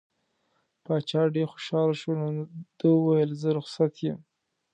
باچا 0.83 1.21
ډېر 1.35 1.47
خوشحاله 1.53 1.95
شو 2.01 2.11
نو 2.19 2.27
ده 2.79 2.87
وویل 2.93 3.31
زه 3.41 3.49
رخصت 3.57 3.93
یم. 4.05 4.19